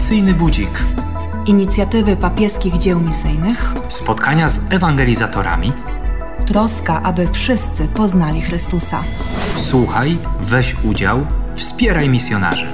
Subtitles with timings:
[0.00, 0.84] Misyjny Budzik.
[1.46, 3.72] Inicjatywy papieskich dzieł misyjnych.
[3.88, 5.72] Spotkania z ewangelizatorami.
[6.46, 9.02] Troska, aby wszyscy poznali Chrystusa.
[9.56, 12.66] Słuchaj, weź udział, wspieraj misjonarzy.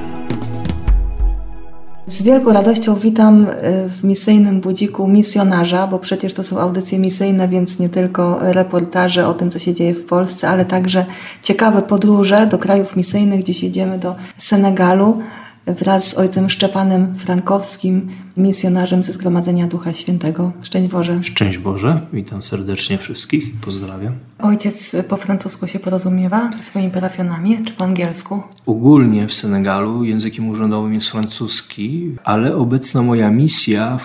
[2.06, 3.48] Z wielką radością witam y,
[3.88, 9.34] w misyjnym budziku misjonarza, bo przecież to są audycje misyjne, więc nie tylko reportaże o
[9.34, 11.06] tym, co się dzieje w Polsce, ale także
[11.42, 13.42] ciekawe podróże do krajów misyjnych.
[13.42, 15.22] Dziś jedziemy do Senegalu
[15.66, 20.52] wraz z ojcem Szczepanem Frankowskim, misjonarzem ze Zgromadzenia Ducha Świętego.
[20.62, 21.22] Szczęść Boże.
[21.22, 24.12] Szczęść Boże, witam serdecznie wszystkich i pozdrawiam.
[24.38, 28.42] Ojciec po francusku się porozumiewa ze swoimi parafianami, czy po angielsku?
[28.66, 33.98] Ogólnie w Senegalu językiem urzędowym jest francuski, ale obecna moja misja,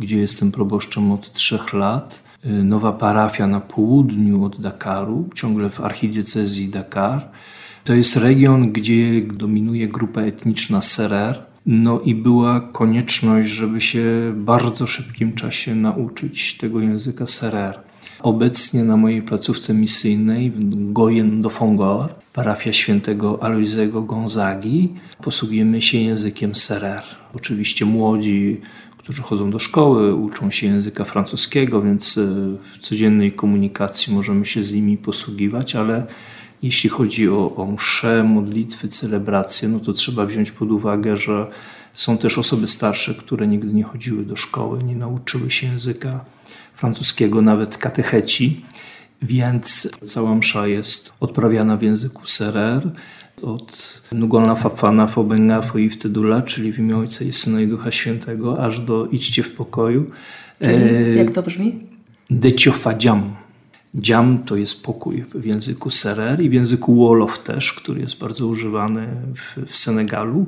[0.00, 5.80] gdzie jestem proboszczem od trzech lat, y, nowa parafia na południu od Dakaru, ciągle w
[5.80, 7.28] archidiecezji Dakar,
[7.84, 11.42] to jest region, gdzie dominuje grupa etniczna Serer.
[11.66, 17.78] No i była konieczność, żeby się w bardzo szybkim czasie nauczyć tego języka Serer.
[18.20, 25.98] Obecnie na mojej placówce misyjnej w Goyen do Fongor, parafia świętego Aloizego Gonzagi, posługujemy się
[25.98, 27.02] językiem Serer.
[27.34, 28.60] Oczywiście młodzi,
[28.98, 32.22] którzy chodzą do szkoły, uczą się języka francuskiego, więc e,
[32.74, 36.06] w codziennej komunikacji możemy się z nimi posługiwać, ale
[36.62, 41.46] jeśli chodzi o, o msze, modlitwy, celebracje, no to trzeba wziąć pod uwagę, że
[41.94, 46.24] są też osoby starsze, które nigdy nie chodziły do szkoły, nie nauczyły się języka
[46.74, 48.64] francuskiego, nawet katecheci,
[49.22, 52.90] więc cała msza jest odprawiana w języku serer
[53.42, 58.80] od Nugona Fafana Fobenga Foiftedula, czyli w imię Ojca i Syna i Ducha Świętego, aż
[58.80, 60.10] do idźcie w pokoju.
[60.62, 61.80] Czyli, e, jak to brzmi?
[62.30, 63.34] Deciofadiam
[63.94, 68.46] Dziam to jest pokój w języku Serer i w języku Wolof też, który jest bardzo
[68.46, 70.46] używany w, w Senegalu.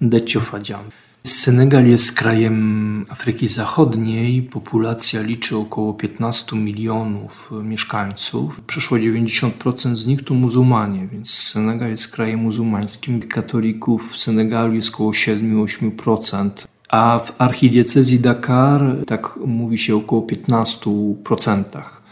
[0.00, 0.80] Deciofa dziam.
[1.26, 4.42] Senegal jest krajem Afryki Zachodniej.
[4.42, 8.60] Populacja liczy około 15 milionów mieszkańców.
[8.60, 13.22] Przeszło 90% z nich to muzułmanie, więc Senegal jest krajem muzułmańskim.
[13.22, 16.50] Katolików w Senegalu jest około 7-8%.
[16.88, 21.64] A w archidiecezji Dakar, tak mówi się, około 15%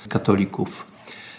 [0.09, 0.95] katolików.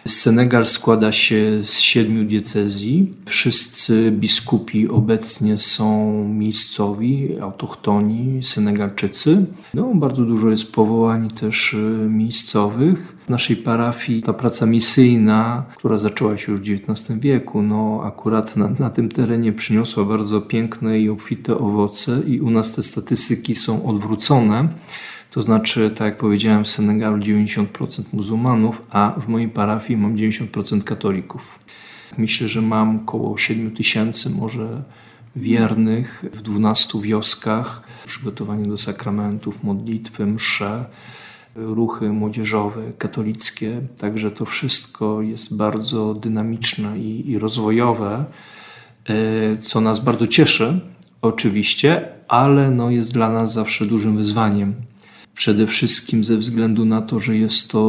[0.08, 3.14] Senegal składa się z siedmiu diecezji.
[3.26, 9.46] Wszyscy biskupi obecnie są miejscowi, autochtoni, Senegalczycy.
[9.74, 13.16] No, bardzo dużo jest powołań też y, miejscowych.
[13.26, 18.56] W naszej parafii ta praca misyjna, która zaczęła się już w XIX wieku, no akurat
[18.56, 23.56] na, na tym terenie przyniosła bardzo piękne i obfite owoce i u nas te statystyki
[23.56, 24.68] są odwrócone.
[25.36, 30.84] To znaczy, tak jak powiedziałem, w Senegalu 90% muzułmanów, a w mojej parafii mam 90%
[30.84, 31.60] katolików.
[32.18, 34.84] Myślę, że mam około 7 tysięcy może
[35.36, 40.86] wiernych w 12 wioskach, przygotowanie do sakramentów, modlitwy, msze,
[41.56, 43.82] ruchy młodzieżowe, katolickie.
[44.00, 48.26] Także to wszystko jest bardzo dynamiczne i, i rozwojowe,
[49.06, 49.14] e,
[49.58, 50.80] co nas bardzo cieszy,
[51.22, 54.76] oczywiście, ale no jest dla nas zawsze dużym wyzwaniem
[55.36, 57.80] przede wszystkim ze względu na to, że jest to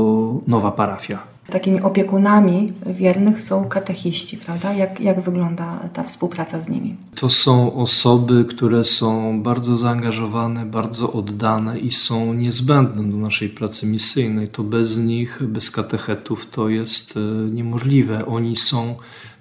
[0.47, 1.37] nowa parafia.
[1.51, 4.73] Takimi opiekunami wiernych są katechiści, prawda?
[4.73, 6.97] Jak, jak wygląda ta współpraca z nimi?
[7.15, 13.87] To są osoby, które są bardzo zaangażowane, bardzo oddane i są niezbędne do naszej pracy
[13.87, 14.49] misyjnej.
[14.49, 17.21] To bez nich, bez katechetów, to jest e,
[17.51, 18.27] niemożliwe.
[18.27, 18.95] Oni są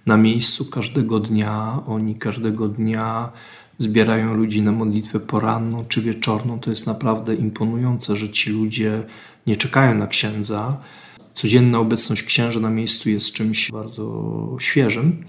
[0.06, 3.32] na miejscu każdego dnia, oni każdego dnia
[3.78, 6.60] zbierają ludzi na modlitwę poranną czy wieczorną.
[6.60, 9.04] To jest naprawdę imponujące, że ci ludzie
[9.48, 10.78] nie czekają na księdza.
[11.34, 15.24] Codzienna obecność księża na miejscu jest czymś bardzo świeżym.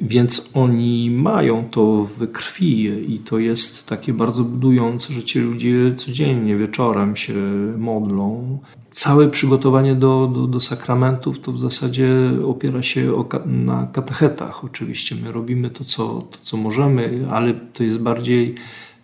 [0.00, 2.84] Więc oni mają to w krwi
[3.14, 7.34] i to jest takie bardzo budujące, że ci ludzie codziennie wieczorem się
[7.78, 8.58] modlą.
[8.98, 12.10] Całe przygotowanie do, do, do sakramentów to w zasadzie
[12.44, 14.64] opiera się o, na katechetach.
[14.64, 18.54] Oczywiście my robimy to co, to, co możemy, ale to jest bardziej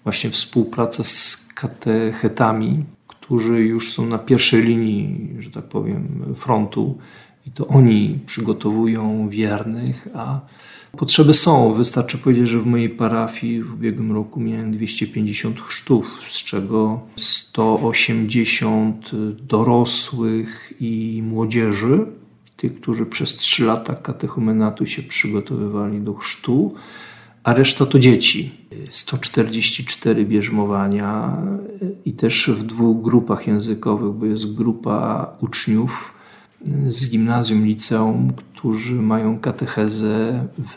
[0.05, 6.99] właśnie współpraca z katechetami, którzy już są na pierwszej linii, że tak powiem, frontu
[7.47, 10.41] i to oni przygotowują wiernych, a
[10.97, 11.73] Potrzeby są.
[11.73, 19.11] Wystarczy powiedzieć, że w mojej parafii w ubiegłym roku miałem 250 chrztów, z czego 180
[19.43, 22.07] dorosłych i młodzieży,
[22.57, 26.75] tych, którzy przez 3 lata katechumenatu się przygotowywali do chrztu,
[27.45, 28.51] a reszta to dzieci.
[28.89, 31.37] 144 bierzmowania
[32.05, 36.14] i też w dwóch grupach językowych, bo jest grupa uczniów
[36.89, 40.73] z gimnazjum, liceum, którzy mają katechezę w,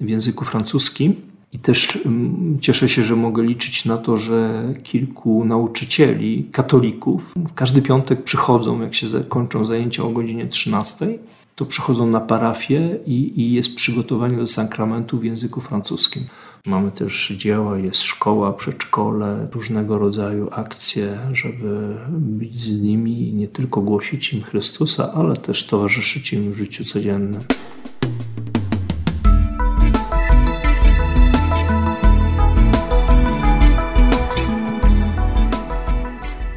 [0.00, 1.14] w języku francuskim
[1.54, 7.54] I też mm, cieszę się, że mogę liczyć na to, że kilku nauczycieli, katolików, w
[7.54, 11.18] każdy piątek przychodzą, jak się kończą zajęcia o godzinie 13,
[11.56, 16.24] to przychodzą na parafię i, i jest przygotowanie do sakramentu w języku francuskim.
[16.66, 23.48] Mamy też dzieła, jest szkoła, przedszkole, różnego rodzaju akcje, żeby być z nimi i nie
[23.48, 27.40] tylko głosić im Chrystusa, ale też towarzyszyć im w życiu codziennym.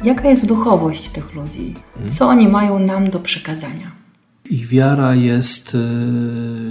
[0.04, 1.74] Jaka jest duchowość tych ludzi?
[2.08, 3.90] Co oni mają nam do przekazania?
[4.50, 5.78] Ich wiara jest e,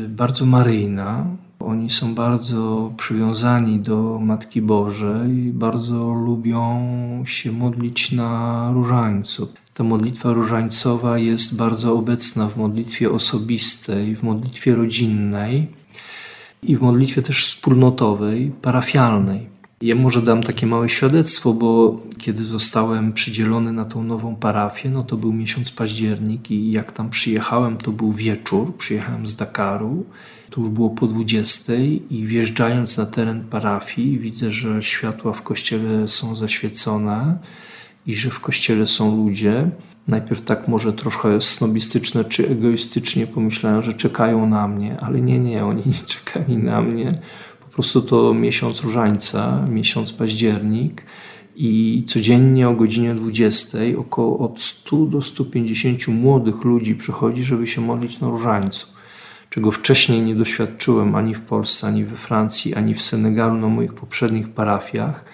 [0.07, 1.25] bardzo maryjna.
[1.59, 6.87] Oni są bardzo przywiązani do Matki Bożej, bardzo lubią
[7.25, 9.53] się modlić na różańcu.
[9.73, 15.67] Ta modlitwa różańcowa jest bardzo obecna w modlitwie osobistej, w modlitwie rodzinnej
[16.63, 19.49] i w modlitwie też wspólnotowej, parafialnej.
[19.81, 25.03] Ja może dam takie małe świadectwo, bo kiedy zostałem przydzielony na tą nową parafię, no
[25.03, 28.77] to był miesiąc październik i jak tam przyjechałem, to był wieczór.
[28.77, 30.05] Przyjechałem z Dakaru,
[30.49, 31.73] to już było po 20
[32.09, 37.37] i wjeżdżając na teren parafii widzę, że światła w kościele są zaświecone
[38.05, 39.69] i że w kościele są ludzie.
[40.07, 45.65] Najpierw tak może trochę snobistyczne czy egoistycznie pomyślałem, że czekają na mnie, ale nie, nie,
[45.65, 47.19] oni nie czekali na mnie
[47.77, 51.03] prostu to miesiąc różańca, miesiąc październik
[51.55, 57.81] i codziennie o godzinie 20 około od 100 do 150 młodych ludzi przychodzi, żeby się
[57.81, 58.87] modlić na różańcu,
[59.49, 63.93] czego wcześniej nie doświadczyłem ani w Polsce, ani we Francji, ani w Senegalu na moich
[63.93, 65.25] poprzednich parafiach.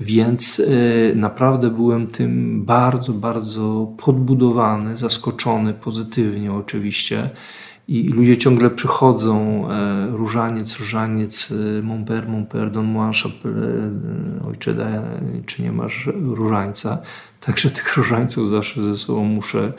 [0.00, 7.30] Więc e, naprawdę byłem tym bardzo, bardzo podbudowany, zaskoczony pozytywnie oczywiście
[7.88, 14.46] i ludzie ciągle przychodzą, e, różaniec, różaniec, e, mon père, mon père, don moi e,
[14.48, 14.74] ojcze,
[15.46, 17.02] czy nie masz różańca.
[17.40, 19.72] Także tych różańców zawsze ze sobą muszę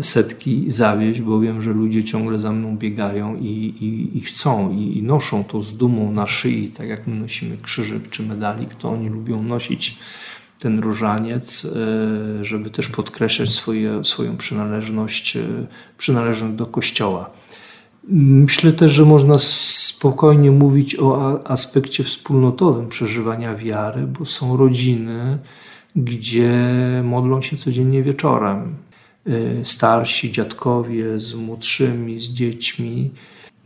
[0.00, 3.46] setki zawieść, bo wiem, że ludzie ciągle za mną biegają i,
[3.80, 7.56] i, i chcą i, i, noszą to z dumą na szyi, tak jak my nosimy
[7.62, 9.98] krzyżyk czy medalik, to oni lubią nosić
[10.58, 11.64] ten różaniec,
[12.40, 15.42] e, żeby też podkreślać swoje, swoją przynależność, e,
[15.98, 17.30] przynależność do Kościoła.
[18.08, 25.38] Myślę też, że można spokojnie mówić o aspekcie wspólnotowym przeżywania wiary, bo są rodziny,
[25.96, 26.52] gdzie
[27.04, 28.74] modlą się codziennie wieczorem.
[29.26, 33.10] E, starsi dziadkowie z młodszymi, z dziećmi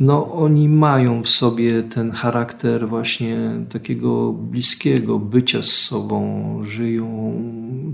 [0.00, 3.36] no oni mają w sobie ten charakter właśnie
[3.72, 7.34] takiego bliskiego bycia z sobą, żyją,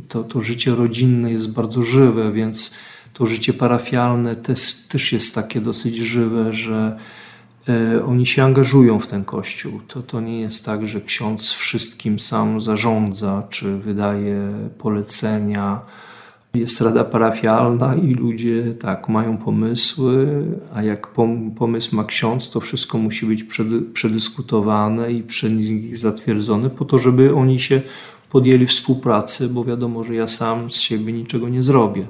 [0.08, 2.74] to, to życie rodzinne jest bardzo żywe, więc
[3.12, 6.98] to życie parafialne też, też jest takie dosyć żywe, że
[7.68, 9.80] e, oni się angażują w ten kościół.
[9.88, 15.80] To, to nie jest tak, że ksiądz wszystkim sam zarządza, czy wydaje polecenia,
[16.60, 20.42] jest rada parafialna i ludzie tak mają pomysły,
[20.74, 21.06] a jak
[21.56, 23.44] pomysł ma ksiądz, to wszystko musi być
[23.92, 27.82] przedyskutowane i przez nich zatwierdzone po to, żeby oni się
[28.30, 32.06] podjęli współpracy, bo wiadomo, że ja sam z siebie niczego nie zrobię.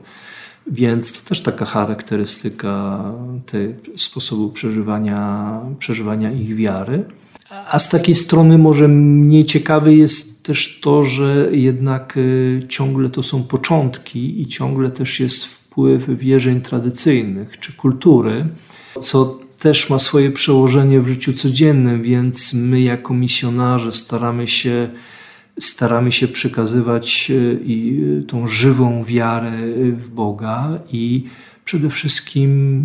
[0.70, 3.04] Więc to też taka charakterystyka
[3.46, 7.04] tego sposobu przeżywania, przeżywania ich wiary.
[7.70, 13.22] A z takiej strony może mniej ciekawy jest też to, że jednak y, ciągle to
[13.22, 18.46] są początki i ciągle też jest wpływ wierzeń tradycyjnych czy kultury,
[19.00, 24.88] co też ma swoje przełożenie w życiu codziennym, więc my jako misjonarze staramy się
[25.60, 29.52] staramy się przekazywać y, i y, tą żywą wiarę
[29.92, 31.24] w Boga i
[31.64, 32.80] przede wszystkim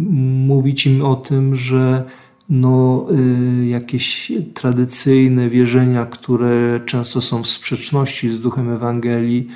[0.48, 2.04] mówić im o tym, że
[2.52, 9.48] no, y, jakieś tradycyjne wierzenia, które często są w sprzeczności z duchem Ewangelii,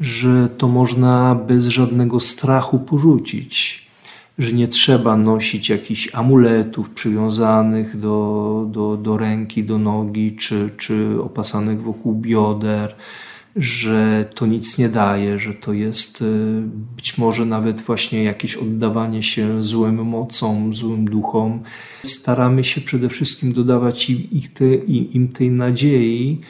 [0.00, 3.86] że to można bez żadnego strachu porzucić,
[4.38, 11.22] że nie trzeba nosić jakichś amuletów przywiązanych do, do, do ręki, do nogi, czy, czy
[11.22, 12.94] opasanych wokół bioder
[13.56, 16.62] że to nic nie daje, że to jest y,
[16.96, 21.62] być może nawet właśnie jakieś oddawanie się złym mocom, złym duchom.
[22.02, 26.40] Staramy się przede wszystkim dodawać im, im tej nadziei,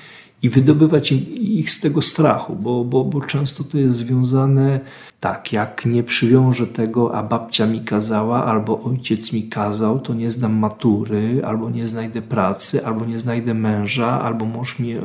[0.43, 4.81] i wydobywać ich z tego strachu, bo, bo, bo często to jest związane
[5.21, 10.31] tak, jak nie przywiążę tego, a babcia mi kazała, albo ojciec mi kazał, to nie
[10.31, 15.01] zdam matury, albo nie znajdę pracy, albo nie znajdę męża, albo mąż mnie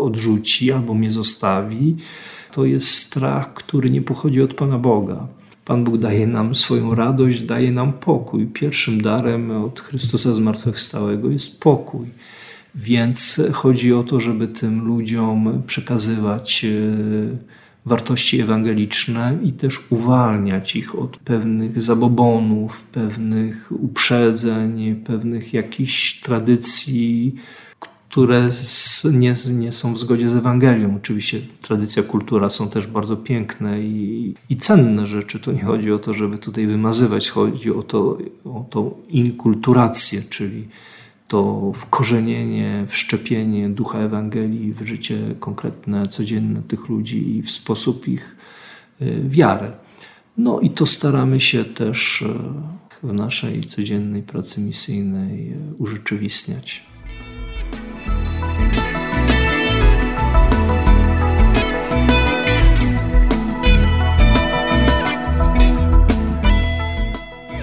[0.00, 1.96] odrzuci, albo mnie zostawi.
[2.52, 5.26] To jest strach, który nie pochodzi od Pana Boga.
[5.64, 8.46] Pan Bóg daje nam swoją radość, daje nam pokój.
[8.46, 12.06] Pierwszym darem od Chrystusa zmartwychwstałego jest pokój
[12.74, 16.66] Więc chodzi o to, żeby tym ludziom przekazywać
[17.86, 27.34] wartości ewangeliczne i też uwalniać ich od pewnych zabobonów, pewnych uprzedzeń, pewnych jakichś tradycji,
[28.08, 28.50] które
[29.12, 30.96] nie, nie są w zgodzie z Ewangelią.
[30.96, 35.40] Oczywiście tradycja, kultura są też bardzo piękne i, i cenne rzeczy.
[35.40, 40.68] To nie chodzi o to, żeby tutaj wymazywać, chodzi o, to, o tą inkulturację, czyli
[41.28, 48.36] to wkorzenienie, wszczepienie ducha Ewangelii w życie konkretne, codzienne tych ludzi i w sposób ich
[49.02, 49.72] y, wiarę.
[50.36, 52.34] No i to staramy się też y,
[53.02, 56.86] w naszej codziennej pracy misyjnej y, urzeczywistniać.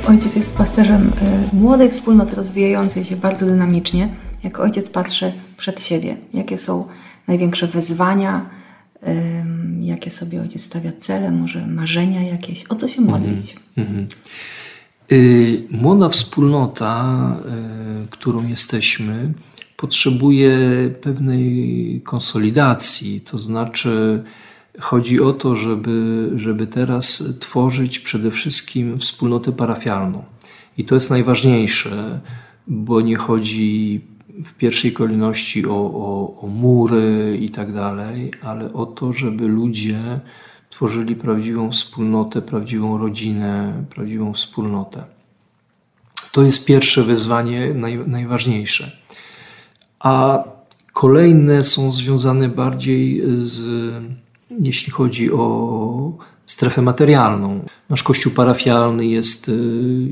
[0.07, 1.11] Ojciec jest pasterzem
[1.53, 4.09] y, młodej wspólnoty rozwijającej się bardzo dynamicznie.
[4.43, 6.87] Jak ojciec patrzy przed siebie, jakie są
[7.27, 8.49] największe wyzwania,
[9.79, 13.55] jakie sobie ojciec stawia cele, może marzenia jakieś, o co się modlić?
[13.77, 14.07] Mm -hmm.
[15.71, 17.35] Młoda wspólnota,
[18.05, 19.33] y, którą jesteśmy,
[19.77, 20.57] potrzebuje
[21.01, 24.23] pewnej konsolidacji, to znaczy
[24.79, 30.23] Chodzi o to, żeby, żeby teraz tworzyć przede wszystkim wspólnotę parafialną.
[30.77, 32.19] I to jest najważniejsze,
[32.67, 34.01] bo nie chodzi
[34.45, 40.19] w pierwszej kolejności o, o, o mury i tak dalej, ale o to, żeby ludzie
[40.69, 45.03] tworzyli prawdziwą wspólnotę, prawdziwą rodzinę, prawdziwą wspólnotę.
[46.31, 48.91] To jest pierwsze wyzwanie, naj, najważniejsze.
[49.99, 50.43] A
[50.93, 53.91] kolejne są związane bardziej z
[54.51, 57.65] jeśli chodzi o strefę materialną.
[57.89, 59.51] Nasz kościół parafialny jest y,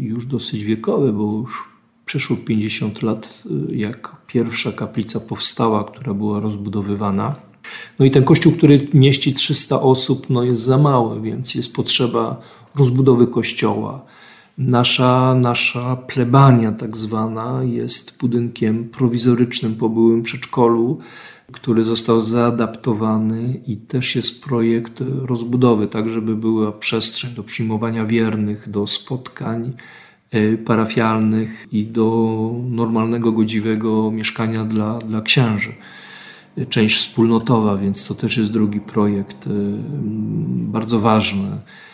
[0.02, 1.74] już dosyć wiekowy, bo już
[2.06, 7.36] przeszło 50 lat, y, jak pierwsza kaplica powstała, która była rozbudowywana.
[8.00, 12.42] No i ten kościół, który mieści 300 osób, no jest za mały, więc jest potrzeba
[12.76, 14.06] rozbudowy kościoła.
[14.58, 20.98] Nasza, nasza plebania, tak zwana, jest budynkiem prowizorycznym po byłym przedszkolu,
[21.52, 28.70] który został zaadaptowany i też jest projekt rozbudowy, tak żeby była przestrzeń do przyjmowania wiernych,
[28.70, 29.74] do spotkań
[30.32, 35.74] e, parafialnych i do normalnego, godziwego mieszkania dla, dla księży.
[36.70, 39.50] Część wspólnotowa, więc to też jest drugi projekt e,
[40.48, 41.50] bardzo ważny.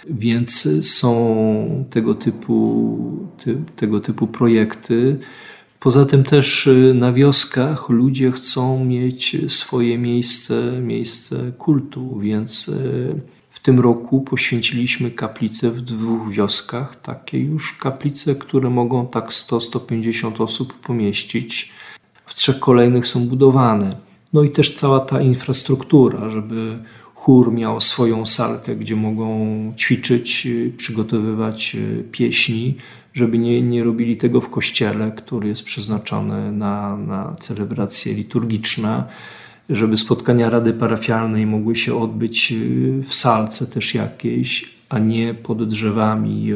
[0.10, 3.28] Więc są tego typu,
[3.76, 5.20] tego typu projekty.
[5.80, 13.22] Poza tym też y, na wioskach ludzie chcą mieć swoje miejsce, miejsce kultu, więc y,
[13.50, 20.44] w tym roku poświęciliśmy kaplice w dwóch wioskach, takie już kaplice, które mogą tak 100-150
[20.44, 21.72] osób pomieścić.
[22.26, 23.90] W trzech kolejnych są budowane.
[24.34, 26.80] No i też cała ta infrastruktura, żeby
[27.16, 31.78] chór miał swoją salkę, gdzie mogą ćwiczyć, y, przygotowywać
[32.12, 32.76] pieśni
[33.14, 39.04] żeby nie, nie robili tego w kościele, który jest przeznaczony na, na celebracje liturgiczne,
[39.70, 45.70] żeby spotkania Rady Parafialnej mogły się odbyć y, w salce też jakiejś, a nie pod
[45.70, 46.54] drzewami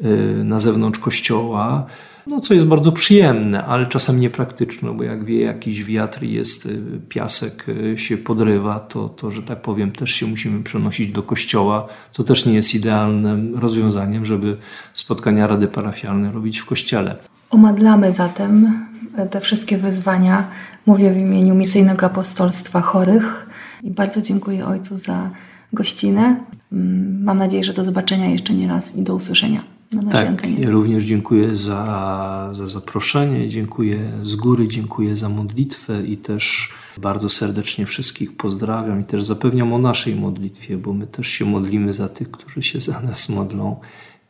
[0.00, 1.86] y, y, na zewnątrz kościoła
[2.26, 6.80] no, co jest bardzo przyjemne, ale czasem niepraktyczne, bo jak wie jakiś wiatr jest, y,
[7.08, 11.88] piasek y, się podrywa, to, to, że tak powiem, też się musimy przenosić do kościoła.
[12.12, 14.56] To też nie jest idealnym rozwiązaniem, żeby
[14.92, 17.16] spotkania Rady Parafialnej robić w kościele.
[17.50, 18.86] Omadlamy zatem
[19.30, 20.48] te wszystkie wyzwania.
[20.86, 23.46] Mówię w imieniu Misyjnego Apostolstwa Chorych
[23.82, 25.30] i bardzo dziękuję Ojcu za
[25.72, 26.40] gościnę.
[26.72, 29.75] Mm, mam nadzieję, że do zobaczenia jeszcze nie raz i do usłyszenia
[30.10, 36.74] tak, ja również dziękuję za, za zaproszenie, dziękuję z góry, dziękuję za modlitwę i też
[36.98, 41.92] bardzo serdecznie wszystkich pozdrawiam i też zapewniam o naszej modlitwie, bo my też się modlimy
[41.92, 43.80] za tych, którzy się za nas modlą,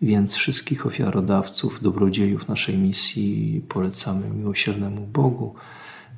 [0.03, 5.55] więc wszystkich ofiarodawców, dobrodziejów naszej misji polecamy miłosiernemu Bogu.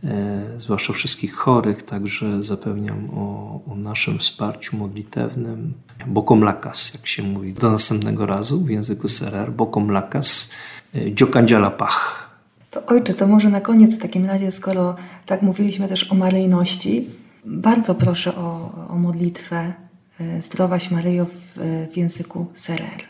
[0.05, 5.73] E, zwłaszcza wszystkich chorych, także zapewniam o, o naszym wsparciu modlitewnym.
[6.07, 7.53] Bokom lakas, jak się mówi.
[7.53, 9.53] Do następnego razu w języku serer.
[9.53, 10.53] Bokom lakas,
[10.95, 12.29] e, dziokandziala pach.
[12.71, 17.07] To ojcze, to może na koniec w takim razie, skoro tak mówiliśmy też o maryjności,
[17.45, 19.73] bardzo proszę o, o modlitwę
[20.21, 21.59] e, Zdrowaś Maryjo w,
[21.93, 23.01] w języku serer.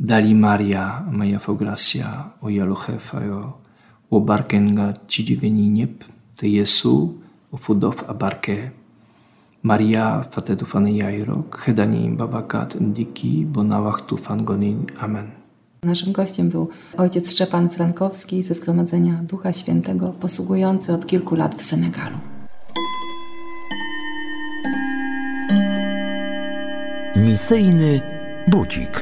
[0.00, 3.61] Dali Maria, Maja Fogracia, o Jalochefa, o
[4.12, 4.92] Obarkenga
[5.42, 6.04] niep
[6.36, 7.14] te Jesu,
[7.50, 8.70] o fudof abarke.
[9.62, 14.86] Maria fatetu fany jairo, khedani babakat ndiki bonawach tu fangonin.
[15.00, 15.30] Amen.
[15.82, 21.62] Naszym gościem był ojciec Szczepan Frankowski ze Zgromadzenia Ducha Świętego, posługujący od kilku lat w
[21.62, 22.16] Senegalu.
[27.16, 28.00] Misyjny
[28.48, 29.01] budzik.